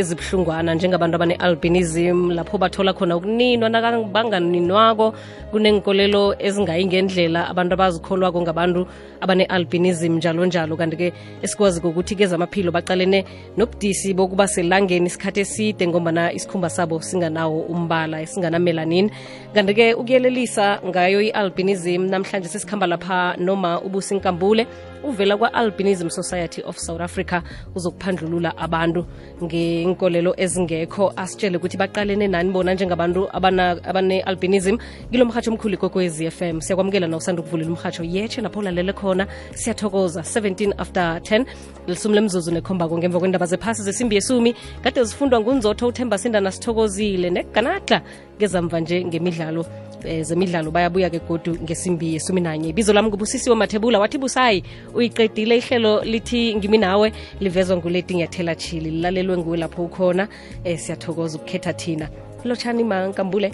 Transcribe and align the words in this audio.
ezibuhlungwana 0.00 0.74
njengabantu 0.74 1.16
abane-albinism 1.16 2.30
lapho 2.30 2.56
bathola 2.58 2.94
khona 2.94 3.16
ukuninwa 3.16 3.68
nabanganinwako 3.68 5.12
kunenkolelo 5.50 6.34
ezingayi 6.40 6.86
ngendlela 6.86 7.40
abantu 7.52 7.72
abazikholwako 7.74 8.40
ngabantu 8.42 8.86
abane-albinism 9.20 10.16
njalo 10.16 10.46
njalo 10.46 10.76
kanti-ke 10.80 11.12
esikwazi 11.44 11.80
kokuthi 11.80 12.16
kezamaphilo 12.16 12.72
baqalene 12.72 13.24
nobudisi 13.56 14.14
bokuba 14.14 14.48
selangeni 14.48 15.06
isikhathi 15.12 15.40
eside 15.40 15.86
ngombana 15.86 16.32
isikhumba 16.32 16.70
sabo 16.70 16.96
singanawo 17.02 17.60
umbala 17.68 18.26
singanamelanin 18.26 19.10
kanti-ke 19.54 19.92
ukuyelelisa 19.94 20.80
ngayo 20.88 21.20
i-albinism 21.20 22.08
namhlanje 22.08 22.48
sesikhamba 22.48 22.86
lapha 22.86 23.36
noma 23.36 23.80
ubusinkambule 23.84 24.66
uvela 25.04 25.36
kwa-albinism 25.36 26.08
society 26.08 26.62
of 26.62 26.78
south 26.78 27.00
africa 27.00 27.42
uzokuphandlulula 27.74 28.56
abantu 28.56 29.06
ngenkolelo 29.42 30.34
ezingekho. 30.36 31.12
Asitshele 31.16 31.56
ukuthi 31.56 31.76
baqalene 31.76 32.28
nani 32.28 32.50
bona 32.50 32.74
njengabantu 32.74 33.28
abane-albinism. 33.32 34.78
Kilo 35.10 35.24
mhatsho 35.24 35.50
omkhulu 35.50 35.78
kokwez 35.78 36.20
f 36.20 36.42
m. 36.42 36.60
Siyakwamukela 36.60 37.08
na 37.08 37.16
usanda 37.16 37.42
ukuvulela 37.42 37.70
umhatsho 37.70 38.04
yetshe 38.04 38.40
lapho 38.40 38.60
ulalele 38.60 38.92
khona. 38.92 39.26
Siyathokoza. 39.54 40.20
17 40.20 40.74
after 40.78 41.20
10 41.20 41.46
lisumi 41.86 42.14
lemzuzu 42.14 42.52
nekhombako 42.52 42.98
ngemva 42.98 43.18
kwendaba 43.18 43.46
zephasi 43.46 43.82
zesimbi 43.82 44.14
yesumi. 44.14 44.54
Kade 44.82 45.04
zifundwa 45.04 45.40
ngunzotho 45.40 45.88
uthemba 45.88 46.18
sindana 46.18 46.52
sithokozile 46.52 47.30
neganatla 47.30 48.02
ngezamva 48.36 48.80
nje 48.80 49.04
ngemidlalo 49.04 49.66
eh, 50.04 50.24
zemidlalo 50.24 50.70
bayabuya-ke 50.70 51.18
godu 51.28 51.56
ngesimbi 51.62 52.14
yesumi 52.14 52.40
nanye 52.40 52.68
ibizo 52.68 52.92
lami 52.92 53.08
ngubusisi 53.08 53.50
mathebula 53.54 53.98
wathi 53.98 54.18
busayi 54.18 54.62
uyiqedile 54.94 55.56
ihlelo 55.56 56.04
lithi 56.04 56.54
ngimi 56.54 56.78
nawe 56.78 57.12
livezwa 57.40 57.76
nguleti 57.76 58.14
ngiyathela 58.14 58.54
chili 58.54 58.90
lilalelwe 58.90 59.38
nguwe 59.38 59.56
lapho 59.56 59.84
ukhona 59.84 60.28
um 60.66 60.76
siyathokoza 60.76 61.38
ukukhetha 61.38 61.72
thina. 61.72 62.08
Lotshani 62.44 62.84
mankambule. 62.84 63.52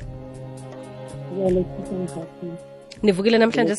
Nivukile 3.02 3.38
namhlanje? 3.38 3.74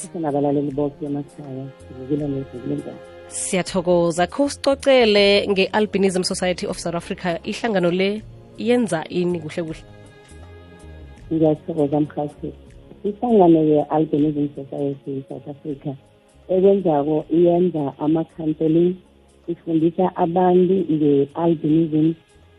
Siyathokoza. 3.27 4.27
Kho 4.27 4.49
sicocele 4.49 5.47
nge-albinism 5.47 6.23
society 6.23 6.67
of 6.67 6.77
south 6.79 6.95
africa 6.95 7.39
ihlangano 7.43 7.91
le 7.91 8.21
yenza 8.57 9.03
ini 9.09 9.39
kuhle 9.39 9.63
kuhle? 9.63 9.83
Ngiyathokoza 11.31 11.99
mhathi 11.99 12.53
ihlangano 13.07 13.59
ye-albinism 13.71 14.45
society 14.55 15.23
south 15.29 15.47
africa 15.53 15.91
ekwenzako 16.53 17.25
iyenza 17.37 17.83
ama-counseling 18.03 18.93
ifundisa 19.51 20.05
abantu 20.15 20.75
nge-albinism 20.93 22.07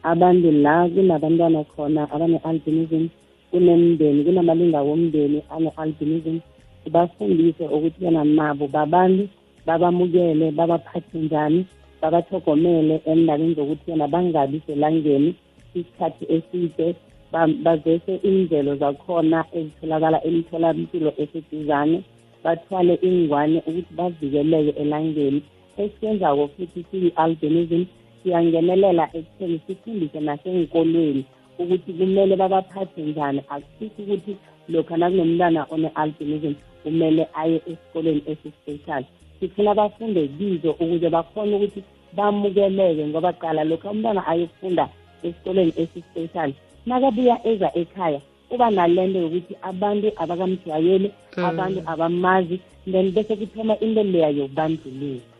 abantu 0.02 0.48
la 0.64 0.88
kunabantwana 0.88 1.60
khona 1.64 2.02
abane-albinism 2.14 3.04
kunemndeni 3.50 4.24
kunamalinga 4.24 4.80
womndeni 4.82 5.42
ane-albinism. 5.50 6.38
Sibafundise 6.84 7.64
ukuthi 7.64 8.04
yena 8.04 8.24
nabo 8.24 8.68
babantu 8.68 9.28
babamukele 9.66 10.50
babaphathe 10.50 11.18
njani 11.18 11.66
babathogomele 12.02 13.00
endabeni 13.04 13.54
zokuthi 13.54 13.90
yena 13.90 14.08
bangabi 14.08 14.62
selangeni 14.66 15.34
isikhathi 15.74 16.24
eside. 16.34 16.94
Bazese 17.32 18.14
indlelo 18.28 18.76
zakhona 18.76 19.44
ezitholakala 19.58 20.18
emtholampilo 20.28 21.10
eseduzane. 21.22 21.98
Bathwale 22.44 22.94
ingwane 23.08 23.58
ukuthi 23.68 23.92
bavikeleke 23.98 24.72
elangeni. 24.82 25.42
Esiyenzako 25.82 26.48
futhi 26.54 26.80
siyi-albinism 26.90 27.82
siyangenelela 28.22 29.04
ekutheni 29.18 29.60
sifundise 29.66 30.20
nasey'nkolweni 30.20 31.22
ukuthi 31.58 31.92
kumele 31.92 32.36
babaphathe 32.36 33.02
njani. 33.02 33.40
Akusithi 33.48 34.02
ukuthi 34.02 34.32
lokhu 34.68 34.96
nakunomntwana 34.96 35.66
one-albinism 35.74 36.54
kumele 36.82 37.26
aye 37.34 37.56
esikoleni 37.70 38.22
esispecial. 38.26 39.04
Sifuna 39.40 39.74
bafunde 39.74 40.28
kizo 40.28 40.70
ukuze 40.70 41.08
bakhone 41.10 41.56
ukuthi 41.56 41.80
bamukeleke 42.16 43.06
ngoba 43.06 43.32
qala 43.32 43.64
lokhu 43.64 43.88
umntwana 43.88 44.26
ayokufunda 44.26 44.88
esikoleni 45.22 45.72
esispecial 45.82 46.52
nakabuya 46.86 47.36
eza 47.46 47.68
ekhaya 47.74 48.20
uba 48.50 48.70
nalento 48.70 49.18
yokuthi 49.18 49.54
abantu 49.62 50.08
abakamjwayeli 50.16 51.08
abantu 51.36 51.80
abamazi 51.86 52.60
then 52.86 53.10
bese 53.10 53.36
kuthoma 53.36 53.78
into 53.80 54.02
leya 54.02 54.28
yobandlulela 54.28 55.30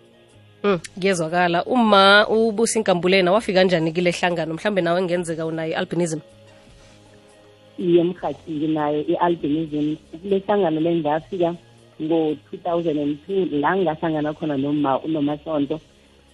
um 0.63 0.79
ngiyezwakala. 0.99 1.65
Uma 1.65 2.27
ubusa 2.29 2.79
inkambulena 2.79 3.33
wafika 3.33 3.65
njani 3.65 3.93
kule 3.93 4.11
hlangano? 4.11 4.55
Mhlambe 4.55 4.81
nawe 4.81 5.03
ngenzeka 5.03 5.47
unayo 5.47 5.73
i-albinism? 5.73 6.21
Iye 7.79 8.05
mhathi 8.05 8.51
nginayo 8.53 9.01
i-albinism. 9.09 9.97
Kule 10.23 10.39
hlangano 10.39 10.81
le 10.81 10.95
ngafika 10.97 11.55
ngo-2002 12.03 13.61
la 13.61 13.77
ngingahlangana 13.77 14.33
khona 14.33 14.57
noma 14.57 14.99
unomasonto 14.99 15.81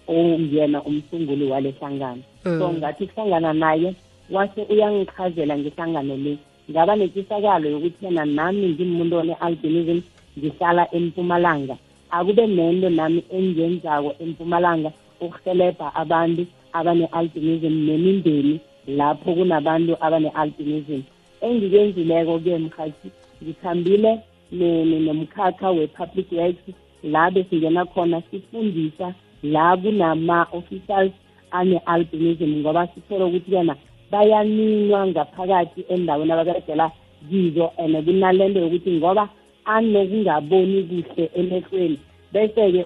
ongiyena 0.07 0.83
umsunguli 0.83 1.47
wale 1.51 1.71
hlangano. 1.71 2.21
So 2.43 2.73
ngathi 2.73 3.07
kuhlangana 3.07 3.53
naye 3.53 3.95
wase 4.29 4.61
uyangichazela 4.69 5.57
ngehlangano 5.57 6.17
le. 6.17 6.37
Ngaba 6.71 6.95
nentshisakalo 6.95 7.69
yokuthi 7.69 8.05
yena 8.05 8.25
nami 8.25 8.67
ngimuntu 8.69 9.15
one-albinism 9.17 9.99
ngihlala 10.37 10.83
empumalanga. 10.95 11.75
Akube 12.11 12.47
nento 12.47 12.89
nami 12.89 13.23
engiyenzako 13.31 14.15
empumalanga 14.23 14.91
ukuhelebha 15.21 15.95
abantu 15.95 16.45
abane-albinism 16.73 17.73
nemindeni 17.87 18.59
lapho 18.87 19.33
kunabantu 19.33 19.93
abane-albinism. 20.05 21.01
Engikenzileko-ke 21.41 22.57
mhathi 22.57 23.09
ngithambile 23.43 24.11
nomkhakha 24.51 25.71
we-public 25.71 26.31
works 26.31 26.67
la 27.03 27.31
besingena 27.31 27.85
khona 27.85 28.21
sifundisa 28.31 29.13
la 29.43 29.77
kunama-officials 29.77 31.13
ane-albinism 31.51 32.59
ngoba 32.59 32.87
sithole 32.87 33.23
ukuthi 33.23 33.55
yena 33.55 33.75
bayaninwa 34.11 35.07
ngaphakathi 35.07 35.85
endaweni 35.89 36.31
ababeregela 36.31 36.91
kizo 37.29 37.71
and 37.77 37.95
kunalento 38.05 38.59
yokuthi 38.59 38.91
ngoba 38.91 39.29
anokungaboni 39.65 40.83
kuhle 40.83 41.29
emehlweni. 41.35 41.99
Bese-ke 42.33 42.85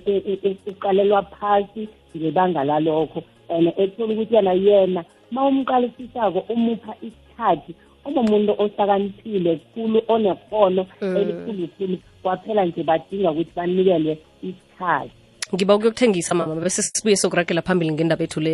uqalelwa 0.68 1.22
phasi 1.24 1.88
ngebanga 2.18 2.64
lalokho. 2.64 3.24
And 3.50 3.68
ethola 3.78 4.14
ukuthi 4.14 4.36
yena 4.36 4.54
yena 4.54 5.06
ma 5.32 5.48
umqalisisako 5.48 6.40
umupha 6.50 6.96
isikhathi 7.02 7.76
umumuntu 8.06 8.52
ohlakaniphile 8.58 9.60
khulu 9.74 10.02
onekhono 10.08 10.86
elikhulukhulu 11.02 11.98
kwaphela 12.24 12.66
nje 12.66 12.84
badinga 12.84 13.32
ukuthi 13.32 13.52
banikelwe 13.56 14.18
isikhathi. 14.42 15.12
Ngiba 15.54 15.76
ukuyokuthengisa 15.76 16.36
mama 16.36 16.56
bese 16.56 16.82
sibuye 16.82 17.16
sokuragela 17.16 17.62
phambili 17.62 17.92
ngendaba 17.92 18.24
ethu 18.24 18.40
le 18.40 18.54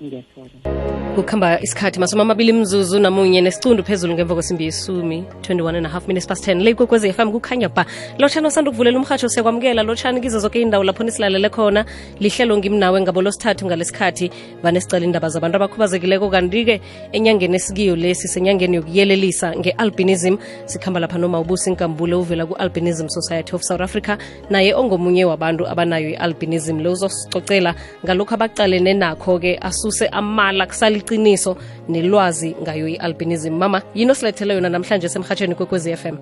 osiphathele 0.00 0.24
yona 0.36 0.50
namhlanje 0.64 0.79
kukhamba 1.14 1.60
isikhathi 1.60 2.00
masumi 2.00 2.22
amabili 2.22 2.52
mzuzu 2.52 2.98
namunye 2.98 3.40
nesicundu 3.40 3.82
phezulu 3.84 4.14
ngemva 4.14 4.34
kwesimbi 4.34 4.64
yesumi 4.64 5.24
21 5.40 5.76
and 5.76 5.86
a 5.86 5.88
half 5.88 6.08
minutes 6.08 6.26
past 6.26 6.48
10 6.48 6.62
le 6.62 6.74
kwekwezi 6.74 7.12
fm 7.12 7.32
kukhanya 7.32 7.68
ba. 7.68 7.86
Lotshani 8.18 8.46
osanda 8.46 8.70
ukuvulela 8.70 8.98
umhatsho 8.98 9.28
siyakwamukela. 9.28 9.82
Lotshani 9.82 10.20
kizo 10.20 10.38
zonke 10.38 10.60
indawo 10.60 10.84
lapho 10.84 11.04
nisilalele 11.04 11.48
khona. 11.48 11.84
Lihlelo 12.20 12.58
ngimnawe 12.58 13.00
ngabo 13.00 13.22
losithathu 13.22 13.66
ngalesikhathi. 13.66 14.30
Vane 14.62 14.80
sicala 14.80 15.04
indaba 15.04 15.28
zabantu 15.28 15.56
abakhubazekileko. 15.56 16.30
Kanti-ke 16.30 16.80
enyangeni 17.12 17.56
esikiyo 17.56 17.96
lesi 17.96 18.28
senyangeni 18.28 18.76
yokuyelelisa 18.76 19.56
nge-albinism 19.56 20.36
sikhamba 20.66 21.00
lapha 21.00 21.18
noma 21.18 21.40
ubusi 21.40 21.70
nkambule 21.70 22.14
uvela 22.14 22.46
ku-albinism 22.46 23.08
society 23.08 23.54
of 23.56 23.62
south 23.62 23.80
africa. 23.80 24.16
Naye 24.50 24.74
ongomunye 24.74 25.24
wabantu 25.24 25.66
abanayo 25.66 26.10
i-albinism. 26.10 26.80
Lo 26.80 26.92
uzosicocela 26.92 27.74
ngalokhu 28.04 28.34
abacalene 28.34 28.94
nakho-ke 28.94 29.58
asuse 29.60 30.06
amala 30.06 30.66
kusaliqiniso 31.00 31.56
nelwazi 31.88 32.54
ngayo 32.62 32.88
i-albinism. 32.88 33.54
Mama 33.58 33.82
yini 33.94 34.10
osilethele 34.10 34.54
yona 34.54 34.68
namhlanje 34.68 35.08
semhatshweni 35.08 35.54
kwekwezi 35.54 35.96
FM 35.96 36.16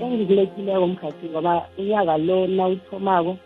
engikulethileko 0.00 0.86
mkhathi 0.86 1.26
ngoba 1.26 1.68
unyaka 1.78 2.16
lo 2.18 2.46
nawuthomako 2.46 3.36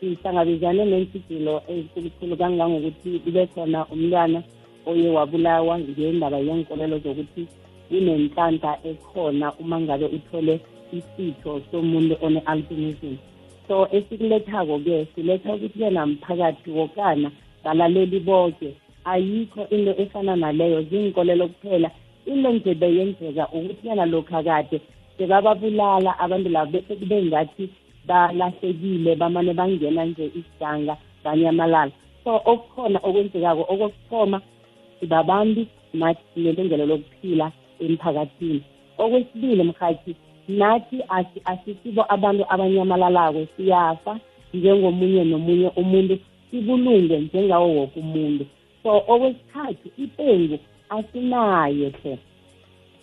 sihlangabezane 0.00 0.84
neentshijilo 0.84 1.62
ezikhulukhulu 1.68 2.36
kangangokuthi 2.36 3.18
kube 3.24 3.46
khona 3.46 3.86
umntwana 3.92 4.42
oye 4.86 5.08
wabulawa 5.10 5.78
ngendaba 5.78 6.38
yenkolelo 6.38 6.98
zokuthi 6.98 7.42
kunenhlanhla 7.88 8.78
ekhona 8.84 9.52
uma 9.60 9.80
ngabe 9.80 10.06
uthole 10.16 10.60
isitho 10.92 11.60
somuntu 11.70 12.14
one-albinism. 12.20 13.16
So 13.68 13.88
esikulethako-ke 13.96 15.06
siletha 15.14 15.54
ukuthi-ke 15.54 15.90
namphakathi 15.90 16.70
wokana 16.70 17.30
balaleli 17.64 18.20
bonke. 18.20 18.74
Ayikho 19.04 19.66
into 19.70 19.92
efana 20.02 20.36
naleyo 20.36 20.82
zinkolelo 20.82 21.48
kuphela. 21.48 21.90
Into 22.26 22.52
nje 22.52 22.74
beyenzeka 22.74 23.48
ukuthi 23.48 23.88
yana 23.88 24.06
lokhu 24.06 24.36
akade 24.36 24.80
sebababulala 25.18 26.18
abantu 26.18 26.48
labo 26.48 26.70
bese 26.72 26.96
kube 26.96 27.22
ngathi 27.22 27.68
balahlekile 28.06 29.14
bamane 29.16 29.52
bangena 29.54 30.04
nje 30.04 30.30
isidanga 30.38 30.96
banyamalala. 31.24 31.92
So 32.24 32.40
okukhona 32.44 32.98
okwenzekako 33.02 33.62
okokuthoma 33.72 34.40
sibabantu 35.00 35.66
nathi 35.94 36.22
sinelungelo 36.34 36.86
lokuphila 36.86 37.52
emphakathini. 37.80 38.62
Okwesibili 38.98 39.62
mhathi 39.62 40.16
nathi 40.48 41.02
asisibo 41.44 42.04
abantu 42.08 42.44
abanyamalalako 42.48 43.46
siyafa 43.56 44.18
njengomunye 44.54 45.24
nomunye 45.24 45.68
umuntu 45.76 46.18
sibulunge 46.54 47.18
njengawo 47.18 47.74
woke 47.74 48.00
umuntu. 48.00 48.46
So 48.82 48.96
okwesithathu 49.08 49.88
ipengu 49.98 50.58
asinayo 50.88 51.92
hle. 52.02 52.18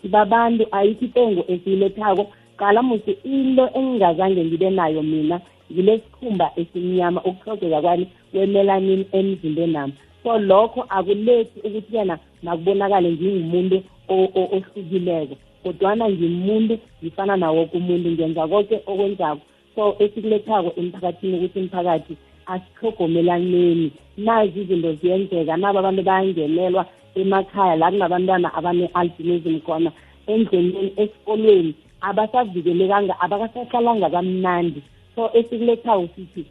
Sibabantu 0.02 0.68
ayikho 0.72 1.06
ipengu 1.06 1.44
esiyilethako. 1.48 2.32
Qala 2.58 2.82
musi 2.82 3.12
into 3.24 3.70
engingazange 3.74 4.46
ngibe 4.46 4.70
nayo 4.70 5.04
mina 5.04 5.42
ngilesikhumba 5.72 6.52
esimnyama 6.56 7.24
ukuhlogeka 7.24 7.82
kwami 7.82 8.08
kwemelanin 8.32 9.06
emzimbeni 9.12 9.74
nami 9.74 9.94
so 10.24 10.38
lokho 10.38 10.86
akulethi 10.90 11.60
ukuthi 11.60 11.96
yena 11.98 12.20
makubonakale 12.44 13.12
ngingumuntu 13.12 13.84
ohlukileko 14.08 15.36
kodwana 15.64 16.10
ngimuntu 16.10 16.80
ngifana 17.04 17.38
nawoke 17.38 17.78
umuntu. 17.78 18.10
Ngenza 18.12 18.48
konke 18.48 18.76
okwenzako. 18.86 19.42
So 19.76 19.96
esikulethako 20.00 20.74
emphakathini 20.78 21.38
ukuthi 21.38 21.60
imphakathi 21.60 22.18
asihlogomelaneni 22.54 23.92
nazi 24.18 24.62
izinto 24.62 24.94
ziyenzeka 24.94 25.58
nabo 25.58 25.80
abantu 25.80 26.02
bayangenelwa 26.04 26.86
emakhaya 27.16 27.76
la 27.76 27.92
kunabantwana 27.92 28.54
abane-albinism 28.58 29.60
khona 29.66 29.92
endleleni 30.28 30.92
esikolweni. 31.02 31.74
Abasavikelekanga 32.02 33.14
abakasahlalanga 33.24 34.10
kamnandi. 34.10 34.82
So 35.16 35.30
esikulethako 35.38 36.08
sithi 36.16 36.46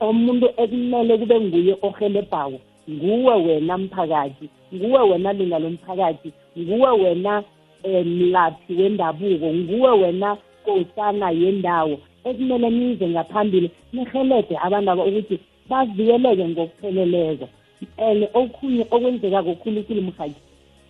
umuntu 0.00 0.46
ekumele 0.62 1.18
kube 1.18 1.40
nguye 1.40 1.74
ohelebhawo 1.82 2.58
nguwe 2.90 3.34
wena 3.46 3.78
mphakathi 3.78 4.48
nguwe 4.74 5.00
wena 5.10 5.32
linga 5.32 5.58
lomphakathi 5.58 6.32
nguwe 6.58 6.90
wena 6.90 7.44
um 7.84 8.08
mlaphi 8.18 8.74
wendabuko 8.74 9.46
nguwe 9.54 9.90
wena 9.90 10.36
kosana 10.64 11.30
yendawo. 11.30 11.98
Ekumele 12.24 12.70
nize 12.70 13.08
ngaphambili 13.08 13.70
nihelede 13.92 14.54
abantu 14.62 14.90
aba 14.90 15.04
ukuthi 15.04 15.38
bavikeleke 15.68 16.44
ngokupheleleko. 16.48 17.48
And 17.98 18.28
okhunye 18.34 18.86
okwenzekako 18.90 19.54
khulukhulu 19.54 20.02
mhathi 20.02 20.40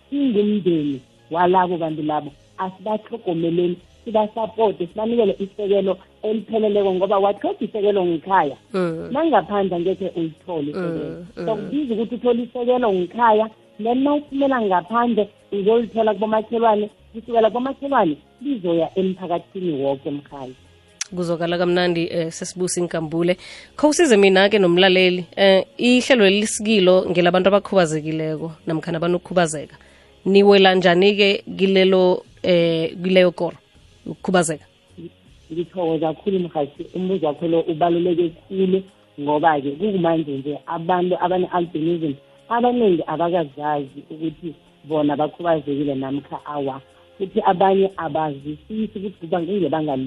singumndeni 0.09 1.01
walabo 1.31 1.77
bantu 1.77 2.03
labo. 2.03 2.31
Asibahlogomeleni 2.57 3.77
sibasapote 4.05 4.87
sibanikele 4.87 5.35
isekelo 5.39 5.97
elipheleleko 6.23 6.93
ngoba 6.93 7.17
wathoda 7.17 7.59
isekelo 7.59 8.05
ngikhaya 8.05 8.57
Mm. 8.73 9.09
nangaphandle 9.11 9.75
angekhe 9.75 10.11
ulithole 10.15 10.71
isekelo. 10.71 11.09
Mm, 11.09 11.25
mm. 11.37 11.45
so 11.45 11.55
kubiza 11.55 11.93
ukuthi 11.93 12.15
uthole 12.15 12.43
isekelo 12.43 12.93
ngikhaya 12.93 13.49
then 13.83 14.03
nawuphumela 14.03 14.61
ngaphandle 14.61 15.29
uzolithola 15.51 16.13
kubomakhelwane 16.13 16.89
kusukela 17.13 17.49
kubomakhelwane 17.49 18.17
lizoya 18.41 18.89
emphakathini 18.99 19.83
woke 19.83 20.09
emkhaya 20.09 20.53
kuzokala 21.15 21.57
kamnandi 21.57 22.07
eh, 22.11 22.31
sesibusa 22.31 22.81
inkambule. 22.81 23.37
Usize 23.83 24.17
mina-ke 24.17 24.59
nomlaleli 24.59 25.25
um 25.37 25.63
ihlelo 25.77 26.25
lelisikilo 26.25 26.83
lisikilo 26.83 27.05
ngelabantu 27.09 27.47
abakhubazekileko 27.47 28.51
namkhana 28.67 28.99
banokukhubazeka 28.99 29.75
niwela 30.25 30.75
njani-ke 30.75 31.43
kilelo 31.57 32.23
um 32.43 33.03
kileyo 33.03 33.31
koro 33.31 33.57
ukukhubazeka? 34.05 34.65
Ngithokoza 35.51 36.13
kakhulu 36.13 36.39
mhathi 36.39 36.85
umbuzo 36.95 37.27
wakho 37.27 37.47
lo 37.47 37.59
ubaluleke 37.61 38.29
khulu 38.47 38.83
ngoba-ke 39.19 39.71
kukumanje 39.71 40.31
nje 40.31 40.59
abantu 40.65 41.15
abane-albinism 41.19 42.13
abaningi 42.49 43.03
abakazazi 43.07 43.99
ukuthi 44.09 44.55
bona 44.85 45.15
bakhubazekile 45.15 45.95
namkha 45.95 46.45
awa. 46.45 46.81
Futhi 47.17 47.41
abanye 47.45 47.91
abazisisi 47.97 48.97
ukuthi 48.97 49.19
kuba 49.19 49.41
ngengebanga 49.41 49.97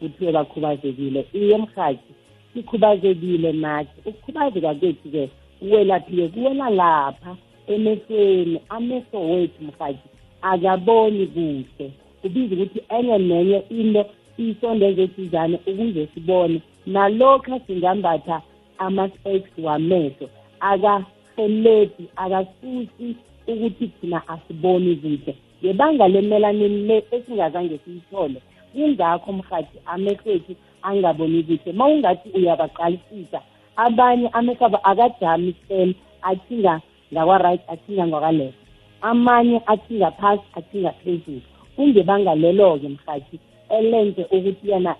liphi 0.00 0.14
kuthiwe 0.14 0.32
bakhubazekile 0.32 1.26
iye 1.32 1.56
mhathi 1.56 2.12
sikhubazekile 2.54 3.52
nathi 3.52 3.90
ukukhubazeka 4.06 4.74
kwethu-ke 4.74 5.30
uwelaphi-ke 5.62 6.28
kuwela 6.28 6.70
lapha 6.70 7.36
emehlweni 7.66 8.60
amehlo 8.68 9.20
wethu 9.30 9.64
mhathi 9.64 10.08
akaboni 10.42 11.26
kuhle. 11.26 11.92
Kubiza 12.22 12.54
ukuthi 12.54 12.80
enye 12.88 13.18
nenye 13.18 13.62
into 13.70 14.04
isondeze 14.38 15.02
eduzane 15.02 15.58
ukuze 15.66 16.08
sibone. 16.14 16.62
Nalokho 16.86 17.60
singambatha 17.66 18.42
ama-specs 18.78 19.50
wamehlo 19.58 20.28
akaheledi 20.60 22.04
akasusi 22.16 23.16
ukuthi 23.46 23.86
thina 24.00 24.28
asiboni 24.28 24.96
kuhle. 24.96 25.34
Ngebanga 25.62 26.08
lemelanin 26.08 26.86
le 26.86 27.04
esingazange 27.10 27.78
siyithole 27.84 28.40
kungakho 28.72 29.32
mhathi 29.32 29.78
amehlo 29.86 30.32
ethu 30.32 30.52
angaboni 30.82 31.42
kuhle 31.42 31.72
ma 31.72 31.84
ungathi 31.86 32.28
uyabaqalisisa 32.34 33.40
abanye 33.76 34.28
amehlo 34.28 34.66
abo 34.66 34.78
akajami 34.90 35.54
sel 35.68 35.94
athinga 36.22 36.80
ngakwa-right 37.12 37.62
athinga 37.72 38.06
ngakwa-left. 38.06 38.58
Amanye 39.00 39.60
athinga 39.66 40.10
phasi 40.10 40.46
athinga 40.58 40.92
phezulu. 41.00 41.42
Kungebanga 41.76 42.34
lelo-ke 42.34 42.88
mhathi 42.88 43.36
elenze 43.68 44.22
ukuthi 44.24 44.70
yena 44.70 44.96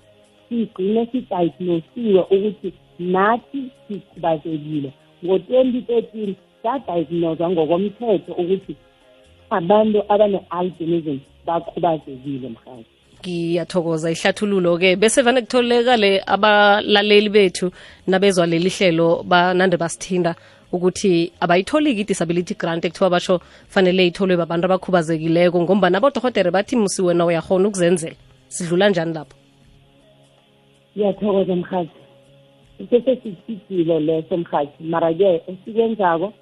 sigcine 0.49 1.07
sidiagnosisiwe 1.11 2.21
ukuthi 2.35 2.73
nathi 2.99 3.61
sikhubazekile. 3.89 4.93
Ngo-twenty 5.25 5.81
thirteen 5.89 6.37
sadiagnoswa 6.63 7.51
ngokomthetho 7.51 8.33
ukuthi 8.33 8.77
abantu 9.51 9.99
abane-albinism 10.13 11.19
bakhubazekile 11.47 12.49
mhathi 12.49 12.98
ngiyathokoza 13.21 14.11
ihlathululo-ke 14.11 14.97
bese 14.97 15.23
vane 15.23 15.41
kutholekale 15.41 16.23
abalaleli 16.27 17.29
bethu 17.29 17.71
nabezwa 18.07 18.47
leli 18.47 18.71
hlelo 18.71 19.23
banande 19.23 19.77
basithinda 19.77 20.35
ukuthi 20.73 21.33
abayitholi-ke 21.41 22.01
i-disability 22.01 22.55
grant 22.55 22.85
ekuthiwa 22.85 23.11
basho 23.11 23.41
fanele 23.69 24.07
itholwe 24.07 24.37
babantu 24.37 24.65
abakhubazekileko 24.67 25.61
ngomba 25.63 25.91
nabodohotere 25.91 26.51
bathi 26.51 26.77
musi 26.77 27.03
wena 27.03 27.25
uyakhona 27.27 27.69
ukuzenzela. 27.69 28.17
Sidlula 28.49 28.89
njani 28.89 29.13
lapho? 29.15 29.37
Ngiyathokoza 30.97 31.57
mhathi 31.57 31.99
sesesithithile 32.91 34.01
leso 34.01 34.37
mhathi 34.37 34.85
mara-ke 34.85 35.43
esikwenzako 35.49 36.33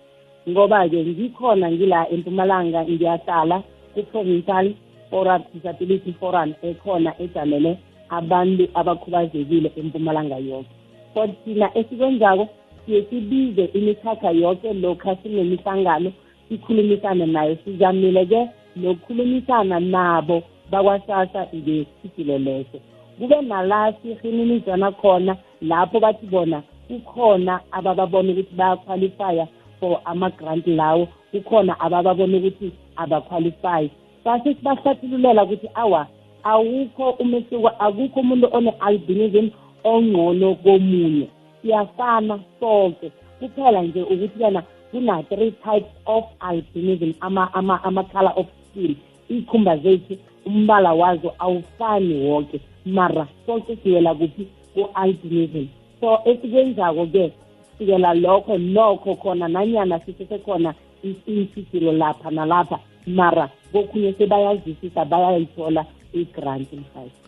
ngoba-ke 0.49 1.05
ngikhona 1.05 1.71
ngila 1.73 2.11
empumalanga 2.11 2.85
ngiyahlala 2.85 3.63
ku-provincial 3.95 4.75
forum 5.11 5.43
disability 5.55 6.13
forum 6.21 6.55
ekhona 6.63 7.11
ejamele 7.25 7.79
abantu 8.09 8.65
abakhubazekile 8.75 9.73
empumalanga 9.77 10.37
yonke 10.37 10.71
so 11.15 11.27
thina 11.45 11.79
esikwenzako 11.79 12.49
siye 12.87 13.03
sibize 13.03 13.65
imikhakha 13.65 14.31
yonke 14.31 14.73
lokhu 14.73 15.17
sinemihlangano 15.23 16.13
sikhulumisane 16.49 17.27
nayo 17.27 17.57
sizamile-ke 17.65 18.49
nokukhulumisana 18.77 19.81
nabo 19.81 20.43
bakwasasa 20.71 21.47
ngesithilo 21.55 22.39
leso. 22.39 22.79
Kube 23.19 23.41
nala 23.43 23.93
sihininizana 23.93 24.93
khona 24.93 25.37
lapho 25.63 26.01
bathi 26.01 26.27
bona 26.27 26.63
kukhona 26.89 27.61
abababona 27.73 28.33
ukuthi 28.33 28.55
bayaqualifya 28.55 29.49
for 29.81 30.01
ama-grant 30.05 30.67
lawo 30.67 31.09
kukhona 31.31 31.81
abababona 31.81 32.37
ukuthi 32.39 32.73
abaqualify. 32.97 33.89
Sase 34.27 34.55
sibahlathululela 34.55 35.45
ukuthi 35.45 35.69
awa 35.75 36.07
awukho 36.43 37.11
umehluko 37.11 37.69
akukho 37.69 38.21
umuntu 38.21 38.47
one-albinism 38.53 39.47
ongcono 39.85 40.55
komunye. 40.55 41.29
Siyafana 41.63 42.39
sonke. 42.61 43.13
Kuphela 43.39 43.83
nje 43.83 44.03
ukuthi 44.03 44.43
yena 44.43 44.63
kuna-three 44.91 45.51
types 45.51 45.93
of 46.07 46.25
albinism 46.41 47.13
ama-color 47.21 47.81
ama, 47.85 47.85
ama 47.85 48.33
of 48.37 48.47
skin. 48.71 48.97
Iy'khumba 49.31 49.77
zethu 49.77 50.17
umbala 50.47 50.93
wazo 50.95 51.33
awufani 51.39 52.27
wonke. 52.27 52.61
Mara 52.87 53.27
sonke 53.47 53.77
siwela 53.77 54.15
kuphi? 54.15 54.47
Ku-albinism. 54.75 55.67
So 56.01 56.19
esikwenzako-ke 56.25 57.33
kusukela 57.79 58.15
lokho 58.15 58.59
nokho 58.59 59.15
khona 59.15 59.49
nanyana 59.49 60.01
sisesekhona 60.01 60.75
isitshilo 61.03 61.93
lapha 61.93 62.31
nalapha. 62.31 62.79
Mara 63.07 63.51
kokhunye 63.77 64.13
sebayazisisa 64.19 65.05
bayayithola 65.05 65.85
i-grant 66.13 66.69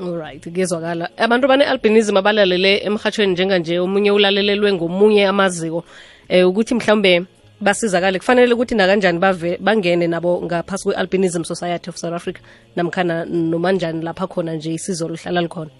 alright 0.00 0.42
kuyezwakala. 0.42 1.10
Abantu 1.16 1.48
bane-albinism 1.48 2.16
abalalele 2.16 2.72
emhatshweni 2.86 3.32
njenganje 3.32 3.78
omunye 3.78 4.10
ulalelelwe 4.10 4.72
ngomunye 4.72 5.26
amaziko. 5.26 5.84
Eh 6.28 6.48
ukuthi 6.48 6.74
mhlawumbe 6.74 7.26
basizakale 7.60 8.18
kufanele 8.18 8.54
ukuthi 8.54 8.74
nakanjani 8.74 9.18
bave 9.18 9.58
bangene 9.60 10.06
nabo 10.06 10.42
ngaphasi 10.42 10.84
kwe-albinism 10.84 11.44
society 11.44 11.90
of 11.90 11.96
south 11.96 12.14
africa 12.14 12.40
namkhana 12.76 13.24
nomanjani 13.24 14.02
lapha 14.02 14.26
khona 14.26 14.54
nje 14.54 14.74
isizo 14.74 15.08
lihlala 15.08 15.40
likhona? 15.40 15.70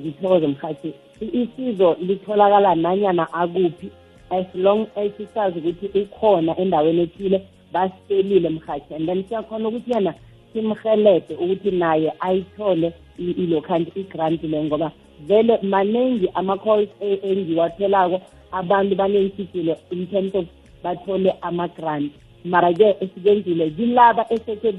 Ngithokoze 0.00 0.46
mhathi 0.46 0.94
isizo 1.20 1.96
litholakala 2.00 2.74
nanyana 2.74 3.32
akuphi 3.32 3.90
as 4.30 4.46
long 4.54 4.86
as 4.96 5.12
isazi 5.20 5.58
ukuthi 5.58 5.86
ukhona 5.98 6.58
endaweni 6.58 7.02
ethile 7.02 7.46
basicelile 7.72 8.48
mhathi 8.48 8.94
and 8.94 9.06
then 9.06 9.24
siyakhona 9.24 9.68
ukuthi 9.68 9.92
yena 9.92 10.14
simhelebhe 10.52 11.34
ukuthi 11.34 11.70
naye 11.70 12.12
ayithole 12.20 12.92
ilokhant 13.18 13.96
i-grant 13.96 14.42
le 14.42 14.64
ngoba 14.64 14.92
vele 15.26 15.58
maningi 15.62 16.28
ama-calls 16.34 16.88
engiwatholako 17.00 18.20
abantu 18.52 18.94
baneyintshijilo 18.96 19.76
in 19.90 20.06
terms 20.06 20.34
of 20.34 20.44
bathole 20.82 21.34
ama-grant. 21.42 22.12
Mara-ke 22.44 22.96
esikenzile 23.00 23.70
kilaba 23.70 24.26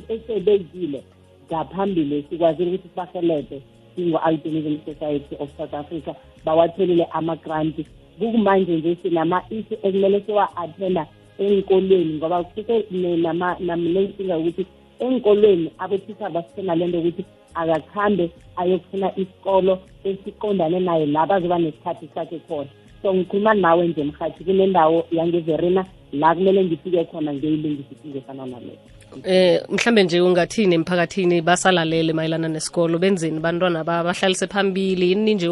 esebezile 0.10 1.04
ngaphambili 1.48 2.26
sikwazile 2.30 2.70
ukuthi 2.70 2.90
sibahelebhe 2.90 3.62
singo-albinism 3.96 4.76
society 4.86 5.36
of 5.40 5.50
south 5.58 5.74
africa 5.74 6.14
bawatholile 6.46 7.08
ama-grant. 7.12 7.76
Kukumanje 8.20 8.78
nje 8.78 8.98
sinama-issue 9.04 9.78
ekumele 9.84 10.22
siwa-athenda 10.22 11.06
enkolweni 11.42 12.14
ngoba 12.18 12.44
kufike 12.44 12.86
nenkinga 12.92 14.38
ukuthi 14.38 14.66
enkolweni 15.00 15.72
abothisha 15.80 16.30
basifuna 16.30 16.76
le 16.76 16.88
nto 16.88 16.98
yokuthi 16.98 17.26
akakuhambe 17.56 18.32
ayokufuna 18.56 19.12
isikolo 19.22 19.80
esiqondane 20.04 20.80
naye 20.80 21.06
la 21.06 21.26
bazoba 21.26 21.60
nesikhathi 21.60 22.10
sakhe 22.16 22.40
khona. 22.48 22.70
So 23.02 23.14
ngikhuluma 23.14 23.54
nawe 23.54 23.88
nje 23.88 24.04
mhathi 24.04 24.44
kunendawo 24.44 25.06
yangeverina 25.12 25.86
la 26.14 26.36
kumele 26.36 26.64
ngifike 26.66 27.04
khona 27.06 27.34
ngiyilungisa 27.34 27.92
isinto 27.92 28.18
efana 28.18 28.46
naleyo 28.46 28.78
eh 29.24 29.62
mhlambe 29.70 30.04
nje 30.04 30.22
ungathini 30.22 30.76
emphakathini 30.76 31.42
basalalele 31.42 32.14
mayelana 32.14 32.48
nesikolo? 32.48 33.00
Benzeni 33.00 33.40
bantwana 33.40 33.84
bahlalise 33.84 34.48
phambili? 34.48 35.10
Yini 35.10 35.34
nje 35.34 35.50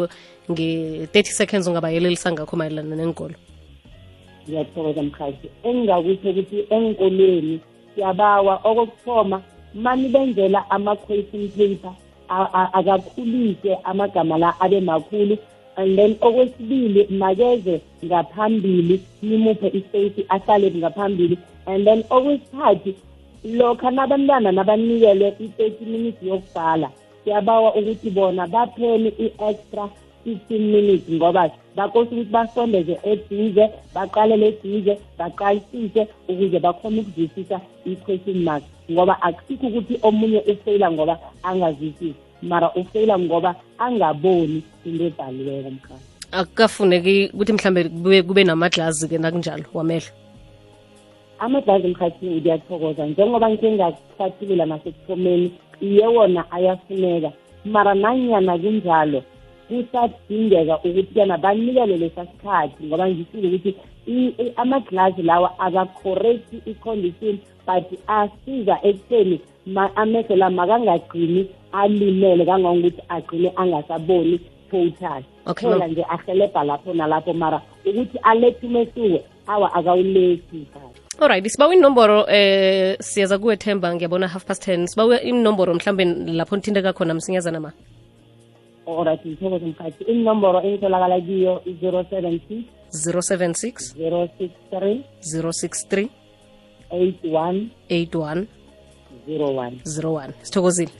nge-30 0.50 1.24
seconds 1.24 1.66
ungabayelelisa 1.68 2.32
ngakho 2.32 2.56
mayelana 2.56 2.96
nenkolo 2.96 3.34
ngiyathokoza 4.50 5.02
mkhathi. 5.02 5.48
Engingakusho 5.64 6.30
ukuthi 6.30 6.58
enkolweni 6.70 7.60
siyabawa. 7.94 8.60
Okokuthoma 8.64 9.42
manibenzela 9.74 10.70
ama-question 10.70 11.48
paper 11.48 11.94
akakhulise 12.78 13.78
amagama 13.84 14.38
la 14.38 14.60
abe 14.60 14.80
makhulu. 14.80 15.38
And 15.76 15.96
then 15.96 16.16
okwesibili 16.20 17.06
makeze 17.10 17.80
ngaphambili 18.04 19.00
nimuphe 19.22 19.68
ispace 19.68 20.24
ahlale 20.28 20.70
ngaphambili. 20.70 21.38
And 21.66 21.84
then 21.86 22.04
okwesithathu 22.10 22.94
lokha 23.44 23.90
nabantwana 23.90 24.52
nabanikelwe 24.52 25.34
i-thirty 25.40 25.84
minutes 25.84 26.22
yokubhala 26.22 26.90
siyabawa 27.24 27.74
ukuthi 27.74 28.10
bona 28.10 28.46
baphele 28.46 29.12
i-extra 29.18 29.88
fifteen 30.24 30.72
minutes 30.72 31.10
ngoba 31.10 31.50
bakose 31.76 32.10
ukuthi 32.10 32.30
basondeze 32.30 32.98
eduze 33.04 33.64
baqalele 33.94 34.46
eduze 34.48 34.98
baqalisise 35.18 36.06
ukuze 36.28 36.58
bakhona 36.58 37.00
ukuzwisisa 37.00 37.60
i-question 37.86 38.42
mark. 38.42 38.62
Ngoba 38.90 39.22
akusikho 39.22 39.66
ukuthi 39.66 39.98
omunye 40.02 40.40
ufeyila 40.52 40.92
ngoba 40.92 41.18
angazwisisi 41.42 42.14
mara 42.42 42.74
ufeyila 42.74 43.18
ngoba 43.18 43.54
angaboni 43.78 44.62
into 44.84 45.04
ebhaliweko 45.04 45.70
mkhana 45.70 46.10
akukafuneki 46.32 47.30
ukuthi 47.34 47.52
mhlambe 47.52 47.84
kube, 47.84 48.22
kube 48.22 48.44
namadlazi-ke 48.44 49.18
nakunjalo 49.18 49.64
wamehlo? 49.74 50.12
Amadlazi 51.38 51.86
emkhathini 51.86 52.40
ngiyathokoza 52.40 53.06
njengoba 53.06 53.50
ngike 53.50 53.70
ngakuhlathulula 53.72 54.66
nasekuthomeni 54.66 55.52
iye 55.80 56.06
wona 56.06 56.50
ayafuneka. 56.50 57.30
Mara 57.64 57.94
nanyana 57.94 58.58
kunjalo 58.58 59.22
kusadingeka 59.70 60.78
ukuthi 60.78 61.14
kana 61.14 61.38
banikele 61.38 61.96
lesa 61.96 62.26
sikhathi 62.26 62.84
ngoba 62.84 63.08
ngisile 63.08 63.48
ukuthi 63.48 63.74
amaglasi 64.56 65.22
lawa 65.22 65.58
akacorrect 65.58 66.52
i-condition 66.66 67.38
but 67.66 67.86
asiza 68.06 68.78
ekutheni 68.82 69.40
amehlo 69.96 70.36
la 70.36 70.50
makangagcini 70.50 71.46
alimele 71.72 72.44
kangangokuthi 72.44 73.02
agcine 73.08 73.52
angasaboni 73.56 74.40
total. 74.70 75.22
Phela 75.56 75.86
nje 75.88 76.04
ahelebha 76.08 76.64
lapho 76.64 76.94
nalapho 76.94 77.32
mara 77.32 77.62
ukuthi 77.86 78.18
alethe 78.22 78.66
umehluko 78.66 79.24
awa 79.46 79.74
akawulethi 79.74 80.66
kahle. 80.72 80.94
Alright 81.20 81.48
sibawa 81.48 81.74
inomboro 81.74 82.26
eh 82.28 82.96
siyeza 83.00 83.38
kuwethemba 83.38 83.94
ngiyabona 83.94 84.28
half 84.28 84.44
past 84.44 84.68
10 84.68 84.86
sibawa 84.86 85.22
inomboro 85.22 85.74
mhlambe 85.74 86.04
lapho 86.04 86.56
nithinteka 86.56 86.92
khona 86.92 87.14
msinyazana 87.14 87.60
ma 87.60 87.72
alright 88.86 89.26
ngithokoza 89.26 89.66
mkhathi 89.66 90.04
inomboro 90.04 90.62
engitholakala 90.62 91.20
kiyo 91.20 91.62
i-zero 91.66 92.04
seven 92.10 92.40
six 93.54 93.94
076 93.94 93.94
zero 93.96 94.28
six 94.38 94.50
three 94.70 95.04
063 95.20 96.08
eight 96.92 97.24
one 97.24 97.68
81 97.88 98.46
zero 99.26 99.54
one. 99.56 99.76
01 99.86 100.32
sithokozile. 100.42 100.90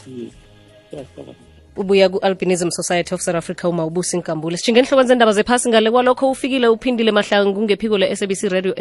Siyathokoza 0.91 1.35
ubuya 1.77 2.09
ku-albinism 2.09 2.71
society 2.71 3.15
of 3.15 3.21
south 3.21 3.37
africa 3.37 3.65
uma 3.69 3.87
ubusi 3.87 4.19
nkambule 4.19 4.59
enhlokweni 4.67 5.09
zendaba 5.09 5.33
zephasi 5.33 5.69
ngale 5.69 5.91
kwalokho 5.91 6.31
ufikile 6.31 6.69
uphindile 6.69 7.11
mahlangu 7.13 7.55
kungephiko 7.55 7.99
le-sabc 7.99 8.43
radio 8.43 8.75